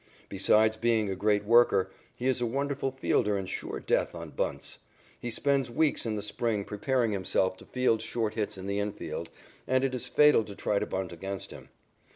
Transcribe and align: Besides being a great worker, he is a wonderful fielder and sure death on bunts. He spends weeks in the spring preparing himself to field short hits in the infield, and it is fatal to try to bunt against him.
Besides 0.29 0.77
being 0.77 1.11
a 1.11 1.15
great 1.15 1.45
worker, 1.45 1.91
he 2.15 2.25
is 2.25 2.41
a 2.41 2.47
wonderful 2.47 2.91
fielder 2.91 3.37
and 3.37 3.47
sure 3.47 3.79
death 3.79 4.15
on 4.15 4.31
bunts. 4.31 4.79
He 5.19 5.29
spends 5.29 5.69
weeks 5.69 6.07
in 6.07 6.15
the 6.15 6.23
spring 6.23 6.65
preparing 6.65 7.11
himself 7.11 7.55
to 7.57 7.67
field 7.67 8.01
short 8.01 8.33
hits 8.33 8.57
in 8.57 8.65
the 8.65 8.79
infield, 8.79 9.29
and 9.67 9.83
it 9.83 9.93
is 9.93 10.07
fatal 10.09 10.43
to 10.45 10.55
try 10.55 10.79
to 10.79 10.87
bunt 10.87 11.11
against 11.13 11.51
him. 11.51 11.69